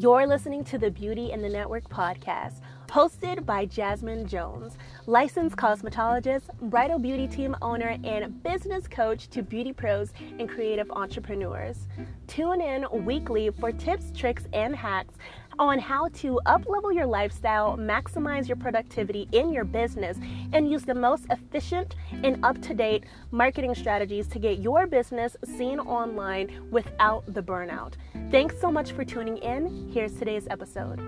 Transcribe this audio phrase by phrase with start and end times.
[0.00, 6.44] You're listening to the Beauty in the Network podcast, hosted by Jasmine Jones, licensed cosmetologist,
[6.70, 11.86] bridal beauty team owner, and business coach to beauty pros and creative entrepreneurs.
[12.28, 15.16] Tune in weekly for tips, tricks, and hacks
[15.60, 20.16] on how to uplevel your lifestyle, maximize your productivity in your business,
[20.54, 25.36] and use the most efficient and up to date marketing strategies to get your business
[25.44, 27.92] seen online without the burnout.
[28.30, 29.90] Thanks so much for tuning in.
[29.92, 30.98] Here's today's episode.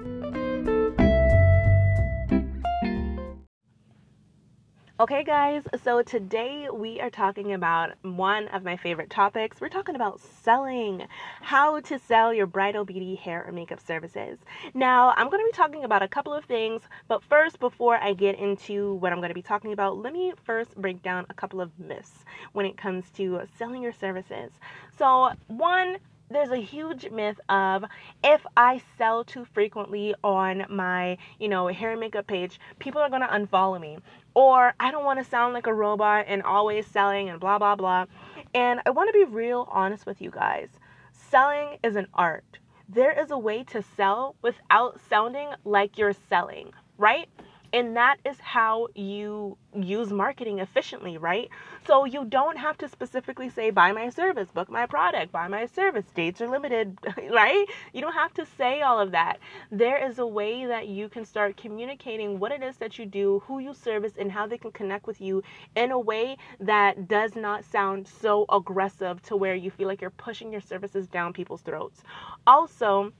[5.02, 9.60] Okay, guys, so today we are talking about one of my favorite topics.
[9.60, 11.08] We're talking about selling,
[11.40, 14.38] how to sell your bridal beauty hair or makeup services.
[14.74, 18.12] Now, I'm going to be talking about a couple of things, but first, before I
[18.12, 21.34] get into what I'm going to be talking about, let me first break down a
[21.34, 24.52] couple of myths when it comes to selling your services.
[24.96, 25.96] So, one,
[26.34, 27.84] there's a huge myth of
[28.22, 33.10] if I sell too frequently on my, you know, hair and makeup page, people are
[33.10, 33.98] going to unfollow me.
[34.34, 37.76] Or I don't want to sound like a robot and always selling and blah, blah,
[37.76, 38.06] blah.
[38.54, 40.68] And I want to be real honest with you guys.
[41.12, 42.58] Selling is an art.
[42.88, 47.28] There is a way to sell without sounding like you're selling, right?
[47.72, 51.48] And that is how you use marketing efficiently, right?
[51.86, 55.66] So you don't have to specifically say, buy my service, book my product, buy my
[55.66, 56.98] service, dates are limited,
[57.30, 57.66] right?
[57.92, 59.38] You don't have to say all of that.
[59.70, 63.42] There is a way that you can start communicating what it is that you do,
[63.46, 65.42] who you service, and how they can connect with you
[65.74, 70.10] in a way that does not sound so aggressive to where you feel like you're
[70.10, 72.02] pushing your services down people's throats.
[72.46, 73.12] Also,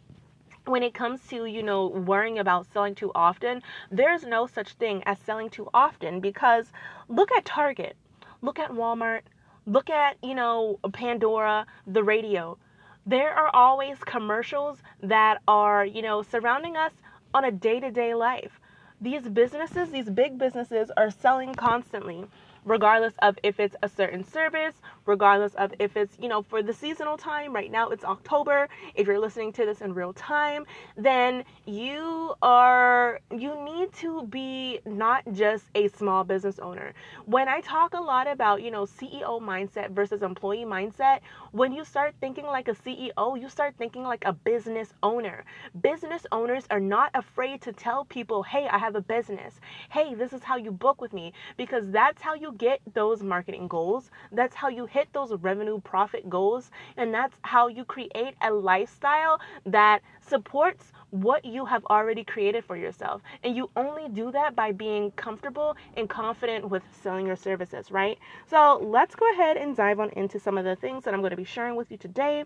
[0.66, 5.02] when it comes to you know worrying about selling too often there's no such thing
[5.04, 6.72] as selling too often because
[7.08, 7.96] look at target
[8.40, 9.22] look at walmart
[9.66, 12.58] look at you know pandora the radio.
[13.06, 16.92] There are always commercials that are you know surrounding us
[17.34, 18.60] on a day-to-day life.
[19.00, 22.26] These businesses these big businesses are selling constantly
[22.64, 24.74] regardless of if it's a certain service,
[25.06, 27.54] regardless of if it's, you know, for the seasonal time.
[27.54, 28.68] Right now it's October.
[28.94, 34.80] If you're listening to this in real time, then you are, you need to be
[34.86, 36.94] not just a small business owner.
[37.26, 41.20] When I talk a lot about, you know, CEO mindset versus employee mindset,
[41.52, 45.44] when you start thinking like a CEO, you start thinking like a business owner.
[45.82, 49.60] Business owners are not afraid to tell people, hey, I have a business.
[49.90, 53.68] Hey, this is how you book with me because that's how you get those marketing
[53.68, 54.10] goals.
[54.30, 56.70] That's how you hit those revenue profit goals.
[56.96, 62.76] And that's how you create a lifestyle that supports what you have already created for
[62.76, 63.20] yourself.
[63.44, 68.18] And you only do that by being comfortable and confident with selling your services, right?
[68.48, 71.30] So let's go ahead and dive on into some of the things that I'm going
[71.30, 72.44] to be sharing with you today.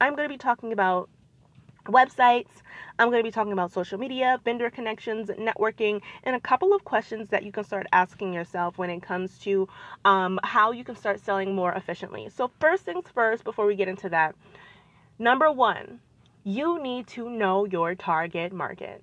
[0.00, 1.08] I'm going to be talking about
[1.86, 2.48] websites.
[2.98, 6.84] I'm going to be talking about social media, vendor connections, networking, and a couple of
[6.84, 9.68] questions that you can start asking yourself when it comes to
[10.04, 12.28] um, how you can start selling more efficiently.
[12.30, 14.34] So, first things first, before we get into that,
[15.18, 16.00] number one,
[16.44, 19.02] you need to know your target market.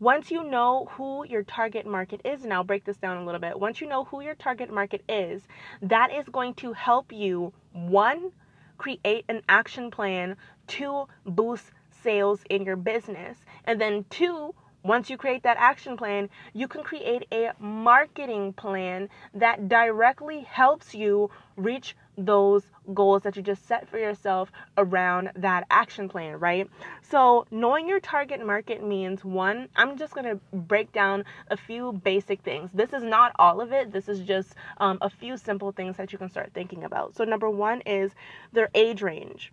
[0.00, 3.40] Once you know who your target market is, and I'll break this down a little
[3.40, 3.60] bit.
[3.60, 5.46] Once you know who your target market is,
[5.82, 8.32] that is going to help you, one,
[8.78, 10.36] create an action plan
[10.68, 11.70] to boost
[12.02, 13.38] sales in your business.
[13.64, 19.08] And then, two, once you create that action plan, you can create a marketing plan
[19.34, 25.66] that directly helps you reach those goals that you just set for yourself around that
[25.70, 26.68] action plan, right?
[27.02, 31.92] So, knowing your target market means one, I'm just going to break down a few
[31.92, 32.70] basic things.
[32.72, 36.12] This is not all of it, this is just um, a few simple things that
[36.12, 37.16] you can start thinking about.
[37.16, 38.12] So, number one is
[38.52, 39.52] their age range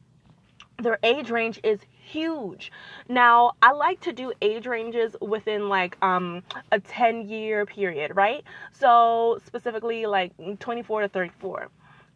[0.79, 2.71] their age range is huge.
[3.09, 8.43] Now, I like to do age ranges within like um a 10 year period, right?
[8.73, 11.69] So, specifically like 24 to 34.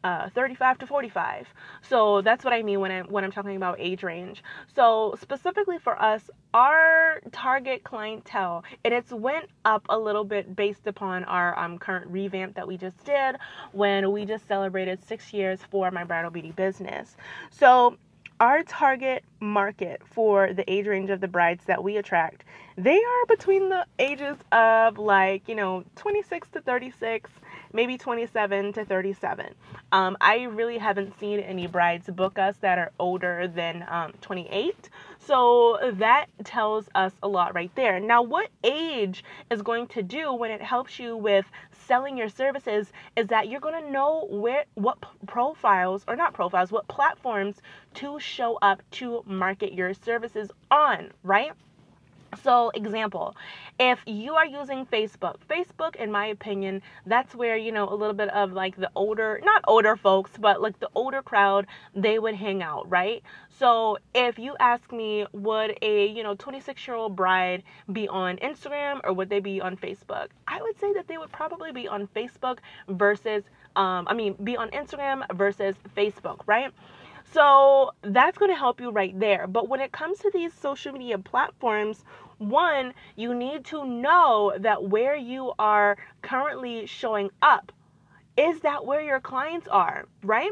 [0.04, 1.48] Uh, 35 to 45.
[1.88, 4.44] So that's what I mean when I when I'm talking about age range.
[4.76, 10.88] So specifically for us, our target clientele, and it's went up a little bit based
[10.88, 13.36] upon our um, current revamp that we just did
[13.74, 17.16] when we just celebrated six years for my bridal beauty business.
[17.52, 17.96] So
[18.42, 22.44] our target market for the age range of the brides that we attract,
[22.76, 27.30] they are between the ages of like, you know, 26 to 36,
[27.72, 29.54] maybe 27 to 37.
[29.92, 34.90] Um, I really haven't seen any brides book us that are older than um, 28.
[35.20, 38.00] So that tells us a lot right there.
[38.00, 41.46] Now, what age is going to do when it helps you with
[41.92, 44.98] selling your services is that you're going to know where what
[45.28, 47.58] profiles or not profiles, what platforms
[47.94, 51.52] to show up to market your services on, right?
[52.44, 53.36] So, example,
[53.80, 58.14] if you are using Facebook, Facebook, in my opinion, that's where, you know, a little
[58.14, 62.36] bit of like the older, not older folks, but like the older crowd, they would
[62.36, 63.22] hang out, right?
[63.50, 68.38] So, if you ask me, would a, you know, 26 year old bride be on
[68.38, 70.28] Instagram or would they be on Facebook?
[70.48, 73.44] I would say that they would probably be on Facebook versus,
[73.76, 76.72] um, I mean, be on Instagram versus Facebook, right?
[77.34, 79.48] So that's going to help you right there.
[79.48, 82.04] But when it comes to these social media platforms,
[82.40, 87.72] one, you need to know that where you are currently showing up,
[88.36, 90.52] is that where your clients are, right?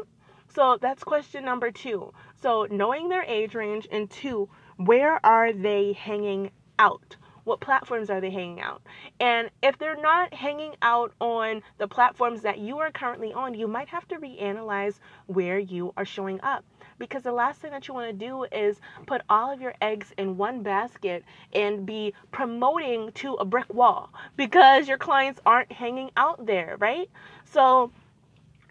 [0.54, 2.12] So that's question number two.
[2.40, 7.16] So knowing their age range, and two, where are they hanging out?
[7.44, 8.82] What platforms are they hanging out?
[9.18, 13.66] And if they're not hanging out on the platforms that you are currently on, you
[13.66, 16.64] might have to reanalyze where you are showing up
[17.00, 20.12] because the last thing that you want to do is put all of your eggs
[20.18, 26.10] in one basket and be promoting to a brick wall because your clients aren't hanging
[26.16, 27.10] out there, right?
[27.44, 27.90] So,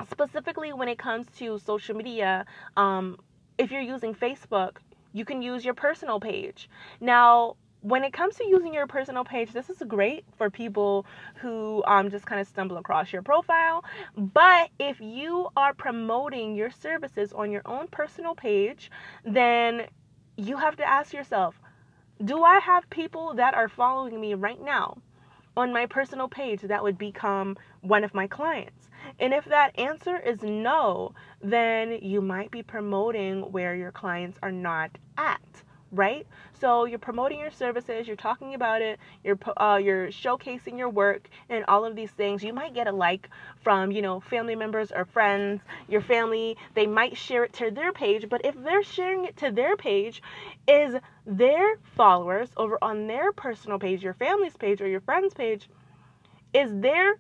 [0.10, 2.46] specifically when it comes to social media,
[2.78, 3.18] um,
[3.58, 4.78] if you're using Facebook,
[5.12, 6.70] you can use your personal page.
[7.02, 11.06] Now, when it comes to using your personal page, this is great for people
[11.36, 13.86] who um, just kind of stumble across your profile.
[14.18, 18.92] But if you are promoting your services on your own personal page,
[19.24, 19.88] then
[20.36, 21.60] you have to ask yourself
[22.24, 24.98] do I have people that are following me right now
[25.56, 28.90] on my personal page that would become one of my clients?
[29.20, 34.52] And if that answer is no, then you might be promoting where your clients are
[34.52, 35.40] not at
[35.92, 36.26] right?
[36.60, 41.30] So you're promoting your services, you're talking about it, you're uh, you're showcasing your work
[41.50, 42.44] and all of these things.
[42.44, 43.30] You might get a like
[43.62, 46.58] from you know family members or friends, your family.
[46.74, 50.22] They might share it to their page, but if they're sharing it to their page,
[50.68, 50.96] is
[51.26, 55.70] their followers over on their personal page, your family's page or your friend's page,
[56.54, 57.20] is their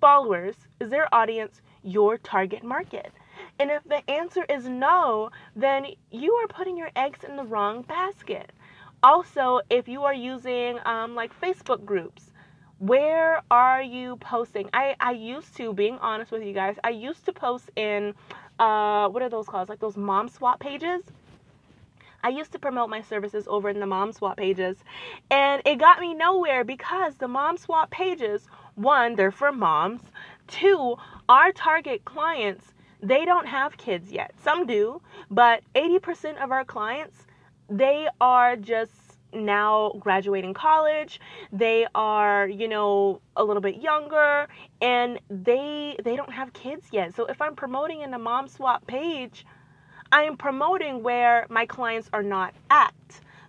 [0.00, 3.12] followers, is their audience your target market?
[3.58, 7.82] And if the answer is no, then you are putting your eggs in the wrong
[7.82, 8.52] basket.
[9.02, 12.30] Also, if you are using um, like Facebook groups,
[12.78, 14.70] where are you posting?
[14.72, 18.14] I, I used to, being honest with you guys, I used to post in,
[18.60, 19.68] uh, what are those called?
[19.68, 21.02] Like those mom swap pages.
[22.22, 24.76] I used to promote my services over in the mom swap pages,
[25.30, 30.02] and it got me nowhere because the mom swap pages, one, they're for moms,
[30.48, 30.96] two,
[31.28, 32.72] our target clients
[33.02, 34.32] they don't have kids yet.
[34.42, 35.00] Some do,
[35.30, 37.26] but 80% of our clients,
[37.68, 38.92] they are just
[39.32, 41.20] now graduating college
[41.52, 44.48] they are you know a little bit younger
[44.80, 48.86] and they they don't have kids yet so if i'm promoting in the mom swap
[48.86, 49.44] page
[50.12, 52.94] i'm promoting where my clients are not at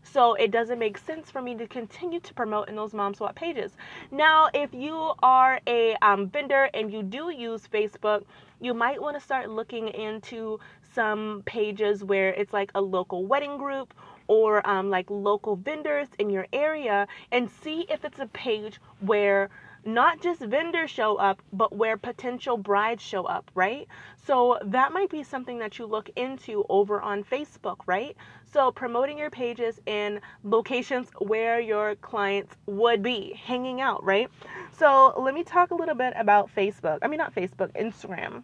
[0.03, 3.35] so it doesn't make sense for me to continue to promote in those mom swap
[3.35, 3.73] pages.
[4.11, 8.23] Now, if you are a um, vendor and you do use Facebook,
[8.59, 10.59] you might want to start looking into
[10.93, 13.93] some pages where it's like a local wedding group
[14.27, 19.49] or um, like local vendors in your area and see if it's a page where
[19.85, 23.87] not just vendors show up, but where potential brides show up, right?
[24.25, 28.15] So that might be something that you look into over on Facebook, right?
[28.51, 34.29] So promoting your pages in locations where your clients would be hanging out, right?
[34.77, 36.99] So let me talk a little bit about Facebook.
[37.01, 38.43] I mean, not Facebook, Instagram.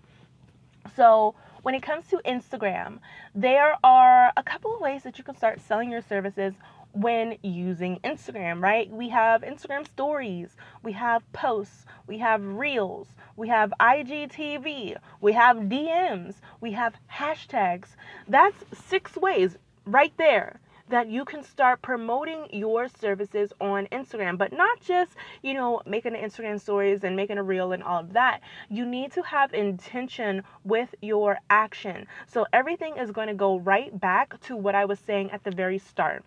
[0.96, 3.00] So when it comes to Instagram,
[3.34, 6.54] there are a couple of ways that you can start selling your services
[6.94, 8.89] when using Instagram, right?
[8.89, 15.58] We have Instagram stories, we have posts, we have reels, we have IGTV, we have
[15.58, 17.89] DMs, we have hashtags.
[18.27, 24.54] That's six ways right there that you can start promoting your services on Instagram, but
[24.54, 28.13] not just, you know, making the Instagram stories and making a reel and all of
[28.13, 28.42] that.
[28.70, 32.08] You need to have intention with your action.
[32.27, 35.51] So everything is going to go right back to what I was saying at the
[35.51, 36.24] very start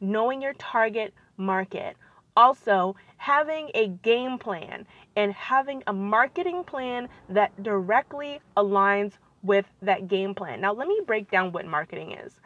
[0.00, 1.96] knowing your target market.
[2.36, 4.86] Also, having a game plan
[5.16, 10.60] and having a marketing plan that directly aligns with that game plan.
[10.60, 12.40] Now, let me break down what marketing is.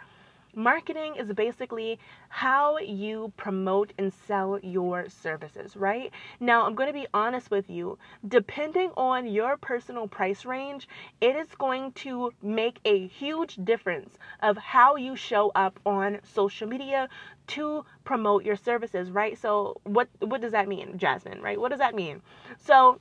[0.54, 6.10] Marketing is basically how you promote and sell your services, right?
[6.40, 7.98] Now, I'm going to be honest with you.
[8.26, 10.88] Depending on your personal price range,
[11.20, 16.68] it is going to make a huge difference of how you show up on social
[16.68, 17.08] media
[17.48, 19.36] to promote your services, right?
[19.38, 21.60] So, what what does that mean, Jasmine, right?
[21.60, 22.22] What does that mean?
[22.58, 23.00] So,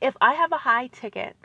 [0.00, 1.36] if I have a high ticket,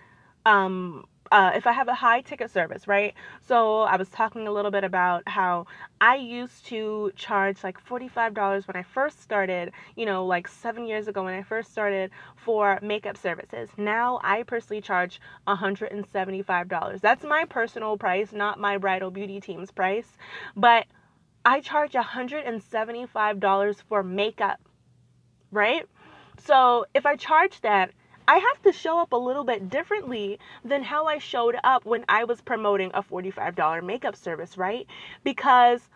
[0.46, 3.14] um, uh, if I have a high ticket service, right?
[3.48, 5.66] So I was talking a little bit about how
[6.02, 11.08] I used to charge like $45 when I first started, you know, like seven years
[11.08, 13.70] ago when I first started for makeup services.
[13.78, 17.00] Now I personally charge $175.
[17.00, 20.18] That's my personal price, not my bridal beauty team's price.
[20.56, 20.86] But
[21.46, 24.60] I charge $175 for makeup,
[25.50, 25.86] right?
[26.40, 27.92] So if I charge that,
[28.32, 32.06] I have to show up a little bit differently than how I showed up when
[32.08, 34.88] I was promoting a $45 makeup service, right?
[35.26, 35.90] Because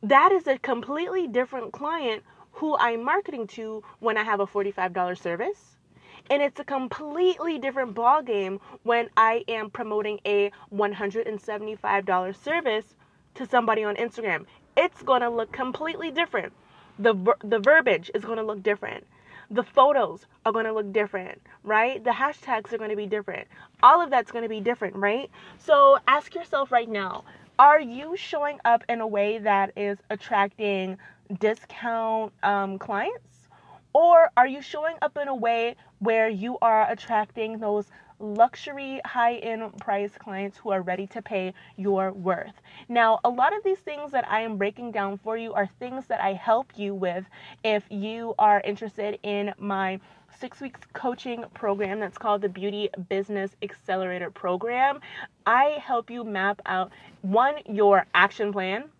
[0.00, 5.18] that is a completely different client who I'm marketing to when I have a $45
[5.18, 5.74] service.
[6.30, 12.94] And it's a completely different ball game when I am promoting a $175 service
[13.34, 14.46] to somebody on Instagram.
[14.76, 16.52] It's to look completely different.
[17.00, 19.04] The the verbiage is to look different
[19.50, 22.02] the photos are going to look different, right?
[22.02, 23.46] The hashtags are going to be different.
[23.82, 25.30] All of that's going to be different, right?
[25.58, 27.24] So ask yourself right now
[27.58, 30.98] are you showing up in a way that is attracting
[31.38, 33.48] discount um, clients?
[33.92, 37.86] Or are you showing up in a way where you are attracting those
[38.18, 42.54] luxury high end price clients who are ready to pay your worth.
[42.88, 46.06] Now, a lot of these things that I am breaking down for you are things
[46.06, 47.24] that I help you with
[47.62, 50.00] if you are interested in my
[50.38, 55.00] six weeks coaching program that's called the Beauty Business Accelerator Program.
[55.46, 56.90] I help you map out
[57.22, 58.90] one, your action plan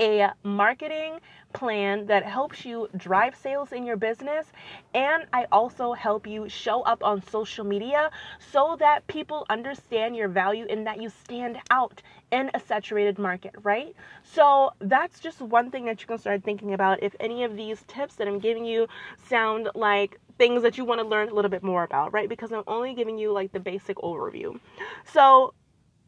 [0.00, 1.18] a marketing
[1.52, 4.46] plan that helps you drive sales in your business.
[4.94, 8.10] And I also help you show up on social media
[8.52, 13.54] so that people understand your value and that you stand out in a saturated market,
[13.62, 13.94] right?
[14.22, 17.82] So that's just one thing that you can start thinking about if any of these
[17.88, 18.86] tips that I'm giving you
[19.28, 22.28] sound like things that you want to learn a little bit more about, right?
[22.28, 24.60] Because I'm only giving you like the basic overview.
[25.04, 25.54] So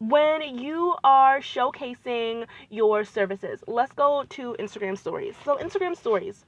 [0.01, 5.35] when you are showcasing your services, let's go to Instagram stories.
[5.45, 6.43] So, Instagram stories,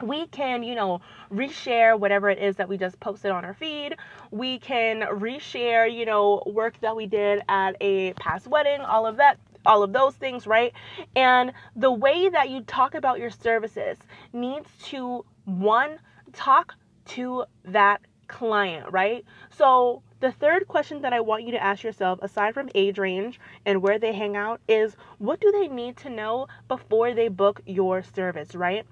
[0.00, 1.00] we can, you know,
[1.32, 3.96] reshare whatever it is that we just posted on our feed.
[4.30, 9.16] We can reshare, you know, work that we did at a past wedding, all of
[9.16, 10.72] that all of those things, right?
[11.14, 13.98] And the way that you talk about your services
[14.32, 15.98] needs to one
[16.32, 16.72] talk
[17.08, 18.00] to that
[18.30, 19.24] client, right?
[19.50, 23.40] So the third question that I want you to ask yourself, aside from age range
[23.66, 27.60] and where they hang out, is what do they need to know before they book
[27.66, 28.86] your service, right?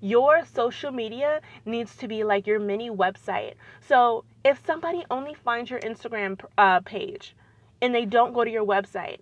[0.00, 3.54] Your social media needs to be like your mini website.
[3.80, 7.34] So if somebody only finds your Instagram uh, page
[7.82, 9.18] and they don't go to your website,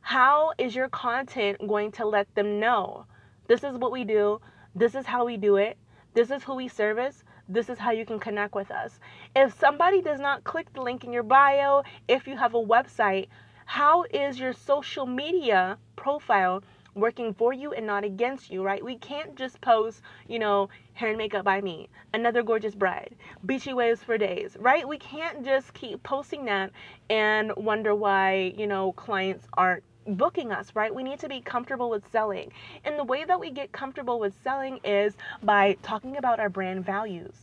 [0.00, 3.06] how is your content going to let them know
[3.48, 4.40] this is what we do,
[4.74, 5.76] this is how we do it,
[6.14, 9.00] this is who we service, this is how you can connect with us.
[9.34, 13.28] If somebody does not click the link in your bio, if you have a website,
[13.66, 16.62] how is your social media profile
[16.94, 18.84] working for you and not against you, right?
[18.84, 23.14] We can't just post, you know, hair and makeup by me, another gorgeous bride,
[23.46, 24.86] beachy waves for days, right?
[24.86, 26.70] We can't just keep posting that
[27.08, 30.94] and wonder why, you know, clients aren't booking us, right?
[30.94, 32.52] We need to be comfortable with selling.
[32.84, 36.84] And the way that we get comfortable with selling is by talking about our brand
[36.84, 37.34] values,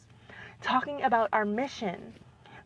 [0.62, 2.14] talking about our mission,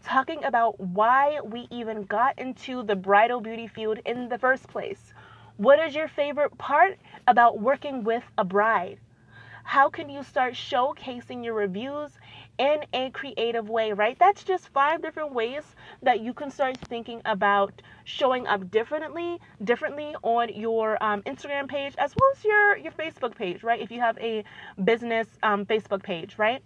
[0.04, 5.14] talking about why we even got into the bridal beauty field in the first place.
[5.58, 6.98] What is your favorite part
[7.28, 9.00] about working with a bride?
[9.64, 12.12] How can you start showcasing your reviews
[12.58, 14.18] in a creative way, right?
[14.20, 15.64] That's just five different ways
[16.02, 21.96] that you can start thinking about showing up differently, differently on your um, Instagram page
[21.98, 23.82] as well as your your Facebook page, right?
[23.82, 24.44] If you have a
[24.84, 26.62] business um, Facebook page, right?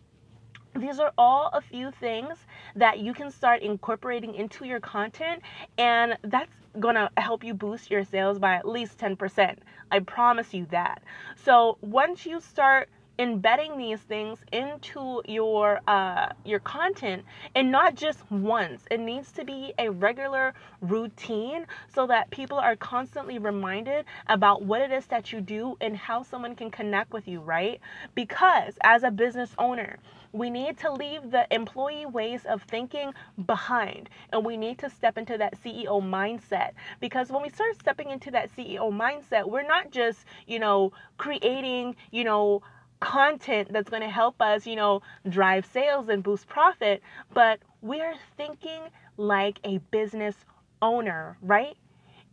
[0.76, 2.38] These are all a few things
[2.76, 5.42] that you can start incorporating into your content,
[5.78, 9.58] and that's gonna help you boost your sales by at least 10%.
[9.92, 11.02] I promise you that.
[11.36, 18.30] So once you start embedding these things into your uh, your content and not just
[18.32, 18.84] once.
[18.92, 24.82] It needs to be a regular routine so that people are constantly reminded about what
[24.82, 27.80] it is that you do and how someone can connect with you right?
[28.16, 29.98] Because as a business owner
[30.34, 33.14] we need to leave the employee ways of thinking
[33.48, 36.72] behind and we need to step into that CEO mindset.
[37.00, 41.96] Because when we start stepping into that CEO mindset we're not just you know creating
[42.12, 42.62] you know
[43.00, 47.02] content that's going to help us, you know, drive sales and boost profit,
[47.34, 48.82] but we're thinking
[49.18, 50.36] like a business
[50.82, 51.76] owner, right?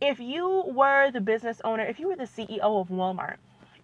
[0.01, 3.37] If you were the business owner, if you were the CEO of Walmart,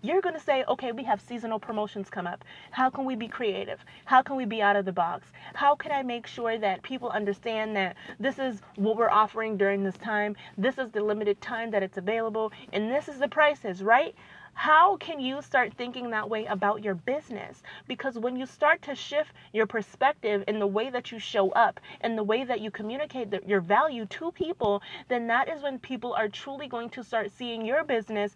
[0.04, 2.44] you're going to say, okay, we have seasonal promotions come up.
[2.72, 3.86] How can we be creative?
[4.06, 5.28] How can we be out of the box?
[5.54, 9.84] How can I make sure that people understand that this is what we're offering during
[9.84, 10.36] this time?
[10.58, 14.16] This is the limited time that it's available, and this is the prices, right?
[14.62, 17.64] How can you start thinking that way about your business?
[17.88, 21.80] Because when you start to shift your perspective in the way that you show up
[22.02, 25.80] and the way that you communicate the, your value to people, then that is when
[25.80, 28.36] people are truly going to start seeing your business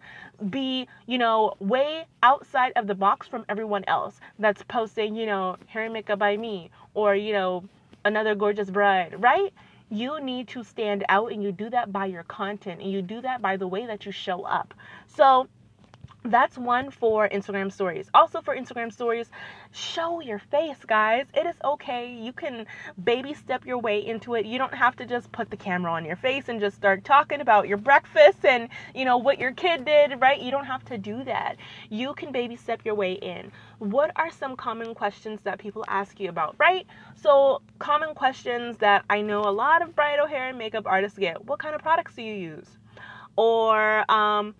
[0.49, 5.57] be, you know, way outside of the box from everyone else that's posting, you know,
[5.67, 7.63] hair and makeup by me or, you know,
[8.03, 9.53] another gorgeous bride, right?
[9.91, 13.21] you need to stand out and you do that by your content and you do
[13.21, 14.73] that by the way that you show up.
[15.05, 15.47] So
[16.25, 18.09] that's one for Instagram stories.
[18.13, 19.29] Also, for Instagram stories,
[19.71, 21.25] show your face, guys.
[21.33, 22.11] It is okay.
[22.11, 22.65] You can
[23.03, 24.45] baby step your way into it.
[24.45, 27.41] You don't have to just put the camera on your face and just start talking
[27.41, 30.41] about your breakfast and, you know, what your kid did, right?
[30.41, 31.57] You don't have to do that.
[31.89, 33.51] You can baby step your way in.
[33.79, 36.87] What are some common questions that people ask you about, right?
[37.15, 41.45] So, common questions that I know a lot of bridal hair and makeup artists get.
[41.45, 42.67] What kind of products do you use?
[43.35, 44.55] Or, um,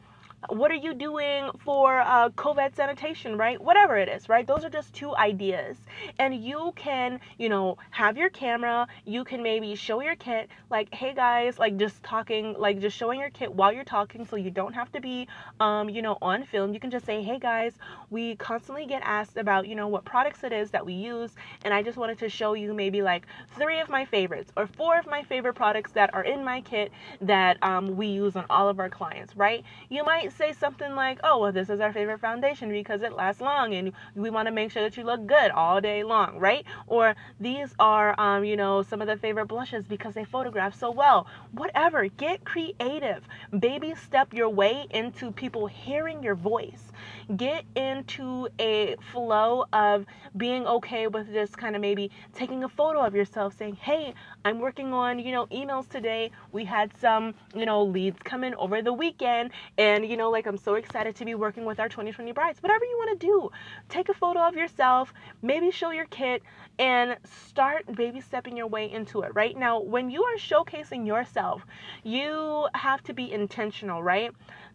[0.49, 3.61] what are you doing for uh, COVID sanitation, right?
[3.61, 4.45] Whatever it is, right?
[4.45, 5.77] Those are just two ideas.
[6.19, 10.93] And you can, you know, have your camera, you can maybe show your kit, like,
[10.93, 14.51] hey guys, like just talking, like just showing your kit while you're talking so you
[14.51, 15.27] don't have to be,
[15.59, 16.73] um, you know, on film.
[16.73, 17.73] You can just say, hey guys,
[18.09, 21.31] we constantly get asked about, you know, what products it is that we use.
[21.63, 23.25] And I just wanted to show you maybe like
[23.57, 26.91] three of my favorites or four of my favorite products that are in my kit
[27.21, 29.63] that um, we use on all of our clients, right?
[29.89, 33.41] You might say something like, oh, well, this is our favorite foundation because it lasts
[33.41, 36.65] long and we want to make sure that you look good all day long, right?
[36.87, 40.91] Or these are, um, you know, some of the favorite blushes because they photograph so
[40.91, 41.27] well.
[41.51, 43.23] Whatever, get creative.
[43.57, 46.91] Baby step your way into people hearing your voice.
[47.35, 50.05] Get into a flow of
[50.37, 54.59] being okay with just kind of maybe taking a photo of yourself saying, hey, I'm
[54.59, 56.31] working on, you know, emails today.
[56.51, 60.45] We had some, you know, leads come in over the weekend and, you know, like
[60.45, 62.61] I'm so excited to be working with our 2020 brides.
[62.61, 63.49] Whatever you want to do,
[63.89, 66.43] take a photo of yourself, maybe show your kit
[66.77, 69.31] and start baby stepping your way into it.
[69.33, 71.65] Right now, when you are showcasing yourself,
[72.03, 74.31] you have to be intentional, right?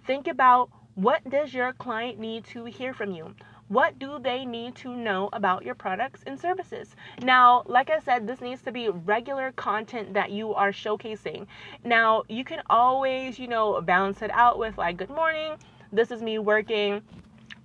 [0.06, 3.35] Think about what does your client need to hear from you?
[3.68, 6.96] What do they need to know about your products and services?
[7.22, 11.46] Now, like I said, this needs to be regular content that you are showcasing.
[11.85, 15.53] Now, you can always, you know, balance it out with like, good morning,
[15.92, 17.03] this is me working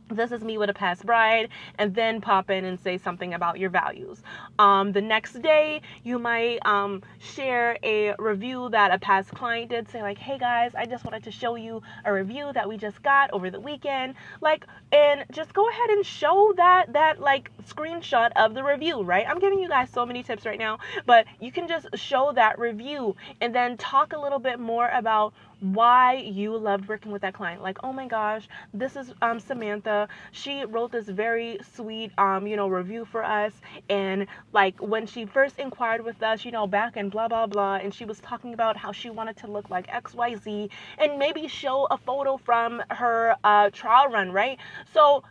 [0.10, 3.60] this is me with a past bride and then pop in and say something about
[3.60, 4.22] your values.
[4.60, 9.90] Um, the next day you might um, share a review that a past client did.
[9.90, 13.02] Say like hey guys i just wanted to show you a review that we just
[13.04, 14.16] got over the weekend.
[14.42, 19.26] Like and just go ahead and show that that like screenshot of the review right?
[19.28, 22.60] I'm giving you guys so many tips right now but you can just show that
[22.60, 27.34] review and then talk a little bit more about why you loved working with that
[27.34, 27.62] client.
[27.62, 30.08] Like, oh my gosh, this is um, Samantha.
[30.32, 33.54] She wrote this very sweet, um, you know, review for us.
[33.90, 37.76] And like when she first inquired with us, you know, back and blah blah blah,
[37.76, 41.18] and she was talking about how she wanted to look like X Y Z, and
[41.18, 44.58] maybe show a photo from her uh, trial run, right?
[44.94, 45.24] So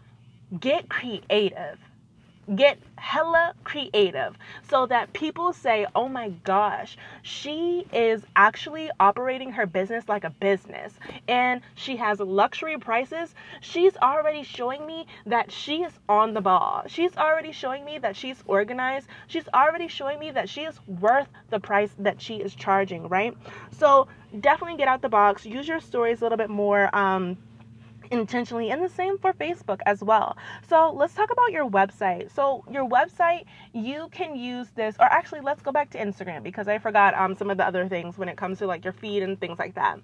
[0.60, 1.78] get creative
[2.54, 4.36] get hella creative
[4.68, 10.30] so that people say, oh my gosh, she is actually operating her business like a
[10.30, 10.94] business
[11.28, 13.34] and she has luxury prices.
[13.60, 16.84] She's already showing me that she is on the ball.
[16.86, 19.08] She's already showing me that she's organized.
[19.26, 23.36] She's already showing me that she is worth the price that she is charging, right?
[23.78, 24.08] So
[24.40, 26.94] definitely get out the box, use your stories a little bit more.
[26.94, 27.36] Um,
[28.14, 30.36] intentionally and the same for Facebook as well.
[30.68, 32.30] So let's talk about your website.
[32.34, 36.68] So your website, you can use this or actually let's go back to Instagram because
[36.68, 39.22] I forgot um some of the other things when it comes to like your feed
[39.22, 40.00] and things like that.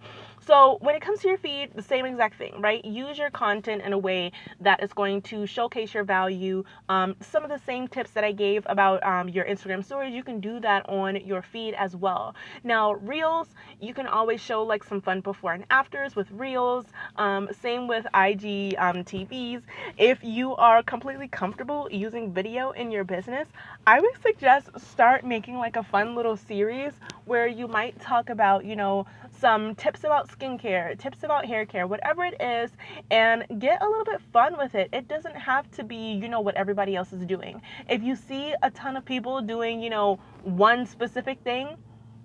[0.47, 2.85] So when it comes to your feed, the same exact thing, right?
[2.85, 6.65] Use your content in a way that is going to showcase your value.
[6.89, 10.25] Um, some of the same tips that I gave about um, your Instagram stories, you
[10.25, 12.35] can do that on your feed as well.
[12.65, 13.49] Now, Reels,
[13.81, 16.87] you can always show like some fun before and afters with Reels.
[17.17, 19.63] Um, same with IG um, TVs.
[19.99, 23.47] If you are completely comfortable using video in your business,
[23.87, 26.93] I would suggest start making like a fun little series
[27.25, 29.07] where you might talk about, you know,
[29.41, 32.71] some tips about skincare, tips about hair care, whatever it is,
[33.11, 34.91] and get a little bit fun with it.
[34.93, 37.63] It doesn't have to be, you know, what everybody else is doing.
[37.89, 41.77] If you see a ton of people doing, you know, one specific thing,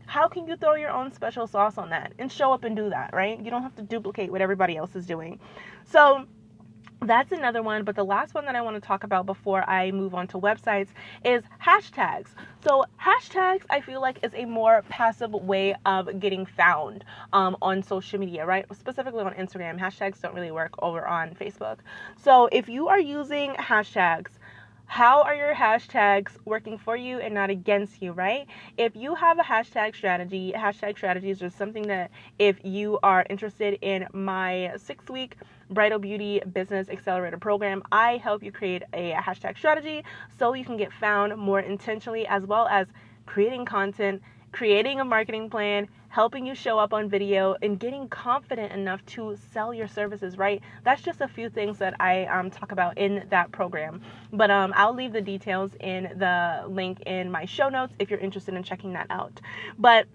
[0.07, 2.89] how can you throw your own special sauce on that and show up and do
[2.89, 3.39] that, right?
[3.39, 5.39] You don't have to duplicate what everybody else is doing.
[5.85, 6.25] So,
[7.05, 9.91] that's another one but the last one that i want to talk about before i
[9.91, 10.89] move on to websites
[11.23, 12.29] is hashtags.
[12.63, 17.83] So hashtags i feel like is a more passive way of getting found um, on
[17.83, 18.65] social media right?
[18.75, 21.79] Specifically on instagram hashtags don't really work over on facebook.
[22.17, 24.29] So if you are using hashtags
[24.87, 28.45] how are your hashtags working for you and not against you, right?
[28.77, 33.79] If you have a hashtag strategy, hashtag strategies are something that if you are interested
[33.81, 35.37] in my six week
[35.69, 40.03] Bridal Beauty Business Accelerator program, I help you create a hashtag strategy
[40.37, 42.87] so you can get found more intentionally as well as
[43.25, 48.71] creating content, creating a marketing plan, helping you show up on video, and getting confident
[48.71, 50.61] enough to sell your services, right?
[50.83, 54.01] That's just a few things that I um, talk about in that program.
[54.31, 58.19] But um, I'll leave the details in the link in my show notes if you're
[58.19, 59.41] interested in checking that out.
[59.77, 60.07] But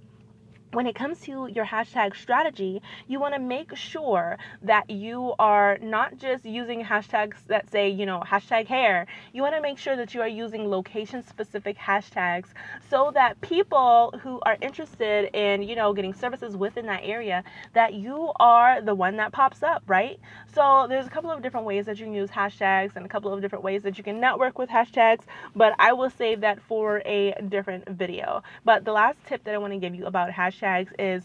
[0.73, 5.79] when it comes to your hashtag strategy, you want to make sure that you are
[5.83, 9.07] not just using hashtags that say, you know, hashtag hair.
[9.33, 12.47] You want to make sure that you are using location specific hashtags
[12.89, 17.95] so that people who are interested in, you know, getting services within that area, that
[17.95, 20.21] you are the one that pops up, right?
[20.55, 23.33] So there's a couple of different ways that you can use hashtags and a couple
[23.33, 25.25] of different ways that you can network with hashtags,
[25.57, 28.45] but I will save that for a different video.
[28.65, 31.25] But the last tip that I want to give you about hashtags hashtags is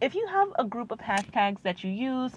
[0.00, 2.32] if you have a group of hashtags that you use,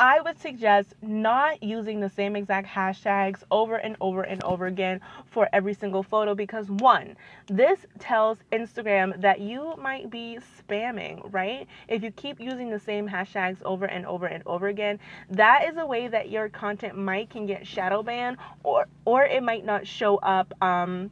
[0.00, 5.00] I would suggest not using the same exact hashtags over and over and over again
[5.26, 7.16] for every single photo because one,
[7.48, 11.66] this tells Instagram that you might be spamming, right?
[11.88, 15.76] If you keep using the same hashtags over and over and over again, that is
[15.78, 19.84] a way that your content might can get shadow banned or or it might not
[19.84, 21.10] show up um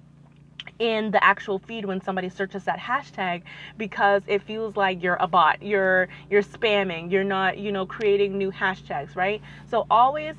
[0.78, 3.42] in the actual feed when somebody searches that hashtag
[3.76, 5.62] because it feels like you're a bot.
[5.62, 7.10] You're you're spamming.
[7.10, 9.40] You're not you know creating new hashtags right?
[9.70, 10.34] So always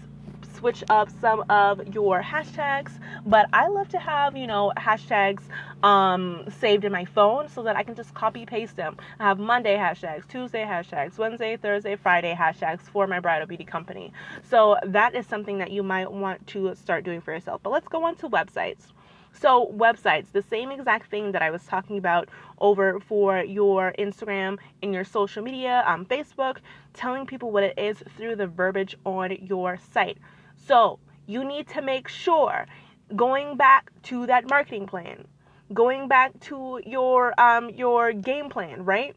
[0.54, 2.92] switch up some of your hashtags
[3.26, 5.44] but i love to have you know hashtags
[5.84, 8.98] um, saved in my phone so that i can just copy paste them.
[9.20, 14.12] I have monday hashtags tuesday hashtags wednesday thursday friday hashtags for my bridal beauty company.
[14.44, 17.62] So that is something that you might want to start doing for yourself.
[17.64, 18.88] But let's go on to websites
[19.40, 24.58] so, websites, the same exact thing that I was talking about over for your Instagram
[24.82, 26.58] and your social media on Facebook,
[26.94, 30.18] telling people what it is through the verbiage on your site.
[30.56, 30.98] So,
[31.28, 32.66] you need to make sure
[33.16, 35.26] going back to that marketing plan,
[35.72, 39.16] going back to your um, your game plan, right?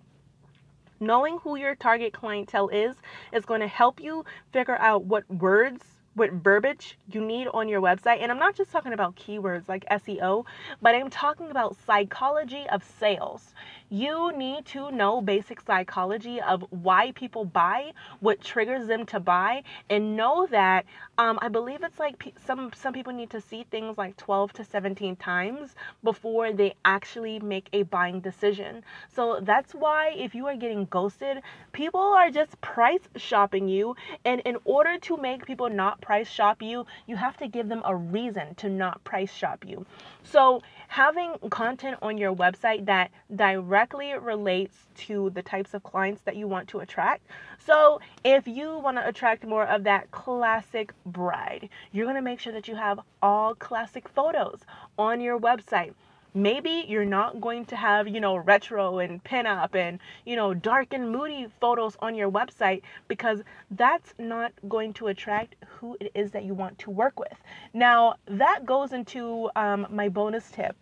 [1.01, 2.95] Knowing who your target clientele is
[3.33, 5.83] is going to help you figure out what words
[6.15, 8.21] what verbiage you need on your website.
[8.21, 10.45] And I'm not just talking about keywords like SEO,
[10.83, 13.55] but I'm talking about psychology of sales.
[13.93, 19.65] You need to know basic psychology of why people buy, what triggers them to buy,
[19.89, 20.87] and know that
[21.19, 24.65] um, I believe it's like some some people need to see things like 12 to
[24.65, 25.75] 17 times
[26.05, 28.85] before they actually make a buying decision.
[29.13, 34.41] So that's why if you are getting ghosted, people are just price shopping you, and
[34.43, 37.97] in order to make people not price shop you, you have to give them a
[37.97, 39.85] reason to not price shop you.
[40.23, 46.35] So having content on your website that directly relates to the types of clients that
[46.35, 47.25] you want to attract.
[47.65, 52.41] So, if you want to attract more of that classic bride, you're going to make
[52.41, 54.63] sure that you have all classic photos
[54.99, 55.95] on your website
[56.35, 60.93] maybe you're not going to have, you know, retro and pinup and, you know, dark
[60.93, 66.31] and moody photos on your website because that's not going to attract who it is
[66.33, 67.37] that you want to work with.
[67.75, 70.77] Now, that goes into um, my bonus tip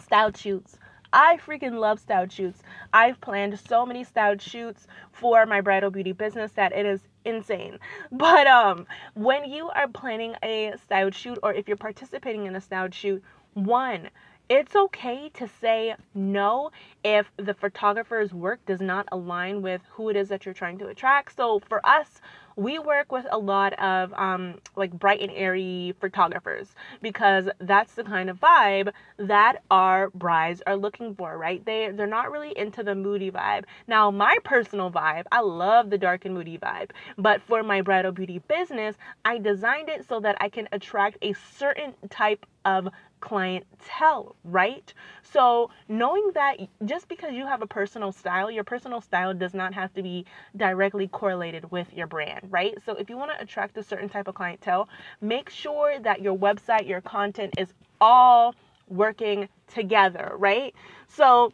[0.00, 0.78] style shoots.
[1.12, 2.62] I freaking love style shoots.
[2.92, 7.78] I've planned so many style shoots for my bridal beauty business that it is insane.
[8.12, 12.60] But um when you are planning a style shoot or if you're participating in a
[12.60, 13.22] style shoot,
[13.54, 14.10] one,
[14.50, 16.72] it's okay to say no
[17.04, 20.88] if the photographer's work does not align with who it is that you're trying to
[20.88, 21.36] attract.
[21.36, 22.20] So for us,
[22.56, 28.02] we work with a lot of um, like bright and airy photographers because that's the
[28.02, 31.64] kind of vibe that our brides are looking for, right?
[31.64, 33.64] They they're not really into the moody vibe.
[33.86, 38.12] Now, my personal vibe, I love the dark and moody vibe, but for my bridal
[38.12, 42.88] beauty business, I designed it so that I can attract a certain type of
[43.20, 44.92] clientele, right?
[45.22, 49.74] So, knowing that just because you have a personal style, your personal style does not
[49.74, 52.74] have to be directly correlated with your brand, right?
[52.84, 54.88] So, if you want to attract a certain type of clientele,
[55.20, 58.54] make sure that your website, your content is all
[58.88, 60.74] working together, right?
[61.08, 61.52] So,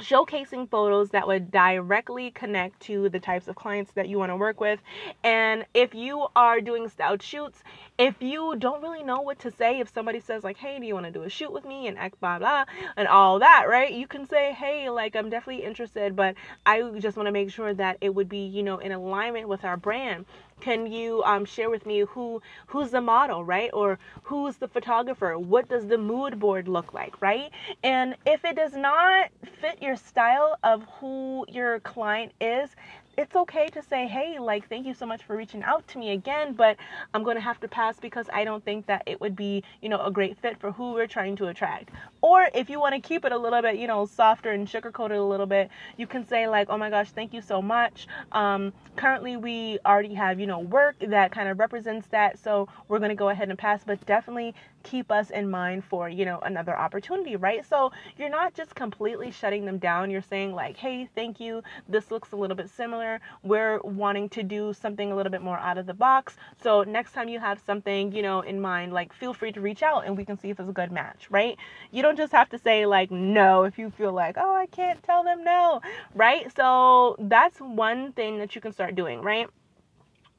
[0.00, 4.36] showcasing photos that would directly connect to the types of clients that you want to
[4.36, 4.80] work with.
[5.24, 7.62] And if you are doing styled shoots,
[7.98, 10.94] if you don't really know what to say, if somebody says like, "Hey, do you
[10.94, 12.64] want to do a shoot with me?" and blah blah
[12.96, 13.92] and all that, right?
[13.92, 16.34] You can say, "Hey, like I'm definitely interested, but
[16.64, 19.64] I just want to make sure that it would be, you know, in alignment with
[19.64, 20.26] our brand."
[20.60, 23.70] Can you um, share with me who who's the model right?
[23.72, 25.38] Or who's the photographer?
[25.38, 27.50] What does the mood board look like right?
[27.82, 32.70] And if it does not fit your style of who your client is
[33.18, 36.12] it's okay to say, hey, like, thank you so much for reaching out to me
[36.12, 36.76] again, but
[37.12, 39.88] I'm going to have to pass because I don't think that it would be, you
[39.88, 41.90] know, a great fit for who we're trying to attract.
[42.20, 45.18] Or if you want to keep it a little bit, you know, softer and sugarcoated
[45.18, 48.06] a little bit, you can say, like, oh my gosh, thank you so much.
[48.30, 53.00] Um, currently, we already have, you know, work that kind of represents that, so we're
[53.00, 54.54] going to go ahead and pass, but definitely
[54.88, 57.64] keep us in mind for, you know, another opportunity, right?
[57.68, 60.10] So you're not just completely shutting them down.
[60.10, 61.62] You're saying, like, hey, thank you.
[61.88, 63.20] This looks a little bit similar.
[63.42, 66.36] We're wanting to do something a little bit more out of the box.
[66.62, 69.82] So next time you have something, you know, in mind, like, feel free to reach
[69.82, 71.56] out and we can see if it's a good match, right?
[71.90, 75.02] You don't just have to say, like, no if you feel like, oh, I can't
[75.02, 75.82] tell them no,
[76.14, 76.50] right?
[76.56, 79.48] So that's one thing that you can start doing, right?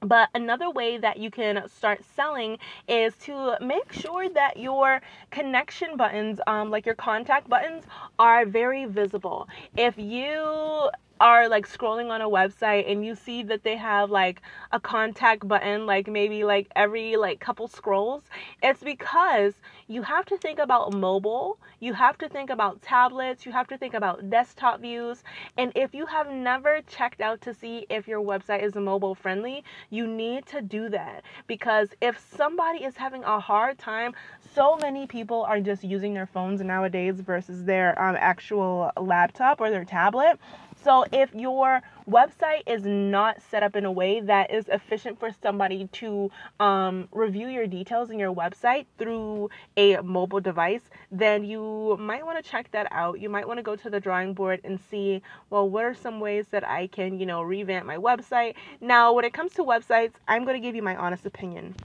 [0.01, 2.57] But another way that you can start selling
[2.87, 7.83] is to make sure that your connection buttons, um, like your contact buttons,
[8.17, 9.47] are very visible.
[9.75, 14.41] If you are like scrolling on a website and you see that they have like
[14.71, 18.23] a contact button like maybe like every like couple scrolls
[18.63, 19.53] it's because
[19.87, 23.77] you have to think about mobile you have to think about tablets you have to
[23.77, 25.23] think about desktop views
[25.57, 29.63] and if you have never checked out to see if your website is mobile friendly
[29.89, 34.13] you need to do that because if somebody is having a hard time
[34.53, 39.69] so many people are just using their phones nowadays versus their um, actual laptop or
[39.69, 40.39] their tablet
[40.83, 45.29] so if your website is not set up in a way that is efficient for
[45.41, 51.97] somebody to um, review your details in your website through a mobile device, then you
[51.99, 53.19] might want to check that out.
[53.19, 56.19] You might want to go to the drawing board and see, well, what are some
[56.19, 58.55] ways that I can, you know, revamp my website.
[58.81, 61.75] Now, when it comes to websites, I'm going to give you my honest opinion.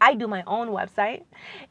[0.00, 1.22] I do my own website.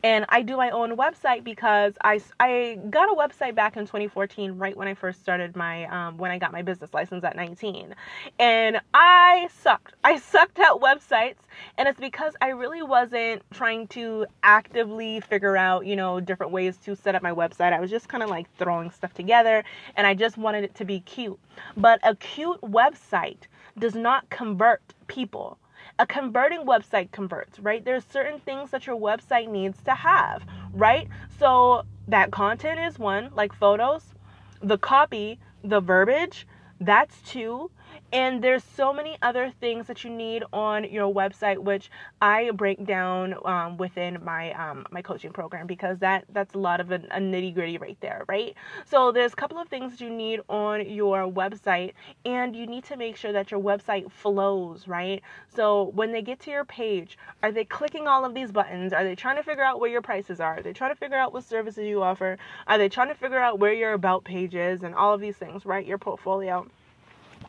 [0.04, 4.58] And I do my own website because I, I got a website back in 2014,
[4.58, 7.96] right when I first started my, um, when I got my business license at 19.
[8.40, 9.96] And I sucked.
[10.04, 11.38] I sucked at websites.
[11.78, 16.78] And it's because I really wasn't trying to actively figure out, you know, different ways
[16.86, 17.74] to set up my website.
[17.74, 19.64] I was just kind of like throwing stuff together
[19.96, 21.40] and I just wanted it to be cute.
[21.76, 25.58] But a cute website does not convert people
[26.00, 27.84] a converting website converts, right?
[27.84, 31.08] There's certain things that your website needs to have, right?
[31.40, 34.14] So that content is one, like photos,
[34.62, 36.48] the copy, the verbiage,
[36.80, 37.72] that's two.
[38.14, 41.92] And there's so many other things that you need on your website, which
[42.22, 46.80] I break down um, within my um, my coaching program because that that's a lot
[46.80, 48.56] of a, a nitty gritty right there, right?
[48.86, 51.94] So there's a couple of things you need on your website,
[52.24, 55.22] and you need to make sure that your website flows, right?
[55.54, 58.94] So when they get to your page, are they clicking all of these buttons?
[58.94, 60.60] Are they trying to figure out where your prices are?
[60.60, 62.38] Are they trying to figure out what services you offer?
[62.68, 65.36] Are they trying to figure out where your about page is and all of these
[65.36, 65.86] things, right?
[65.86, 66.66] Your portfolio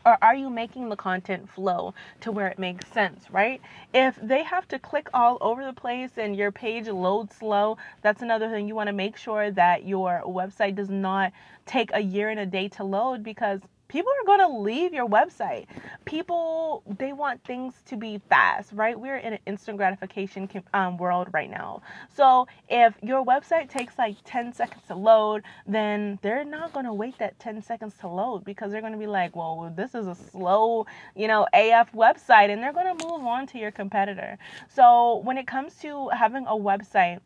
[0.09, 3.61] or are you making the content flow to where it makes sense, right?
[3.93, 8.23] If they have to click all over the place and your page loads slow, that's
[8.23, 11.33] another thing you want to make sure that your website does not
[11.67, 15.09] take a year and a day to load because people are going to leave your
[15.09, 15.67] website.
[16.05, 18.99] People, they want things to be fast, right?
[18.99, 21.83] We're in an instant gratification um, world right now.
[22.15, 26.93] So if your website takes like 10 seconds to load, then they're not going to
[26.93, 30.07] wait that 10 seconds to load because they're going to be like, well, this is
[30.07, 34.39] a slow, you know, AF website, and they're going to move on to your competitor.
[34.69, 37.21] So when it comes to having a website,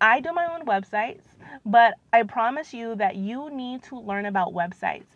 [0.00, 1.22] I do my own websites,
[1.64, 5.06] but I promise you that you need to learn about websites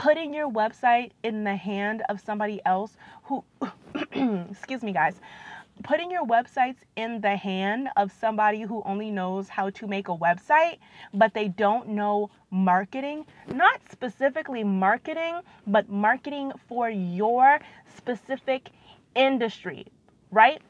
[0.00, 3.44] putting your website in the hand of somebody else who,
[4.50, 5.20] excuse me, guys,
[5.82, 10.16] putting your websites in the hand of somebody who only knows how to make a
[10.16, 10.78] website,
[11.12, 17.60] but they don't know marketing, not specifically marketing, but marketing for your
[17.94, 18.70] specific
[19.14, 19.84] industry,
[20.30, 20.62] right?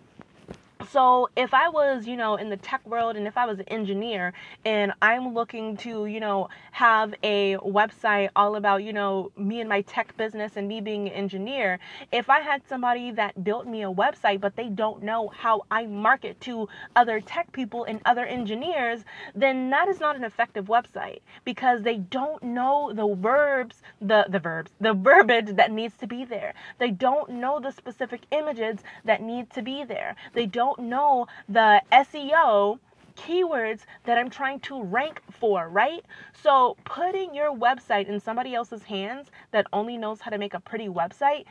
[0.88, 3.68] So if I was, you know, in the tech world and if I was an
[3.68, 4.32] engineer
[4.64, 9.68] and I'm looking to, you know, have a website all about, you know, me and
[9.68, 11.78] my tech business and me being an engineer,
[12.12, 15.86] if I had somebody that built me a website but they don't know how I
[15.86, 21.20] market to other tech people and other engineers, then that is not an effective website
[21.44, 26.24] because they don't know the verbs, the the verbs, the verbiage that needs to be
[26.24, 26.54] there.
[26.78, 30.16] They don't know the specific images that need to be there.
[30.32, 32.78] They don't don't know the SEO
[33.16, 36.04] keywords that I'm trying to rank for, right?
[36.42, 40.60] So putting your website in somebody else's hands that only knows how to make a
[40.60, 41.44] pretty website,